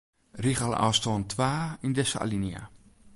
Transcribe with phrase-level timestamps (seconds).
[0.43, 1.53] Rigelôfstân twa
[1.85, 2.63] yn dizze alinea.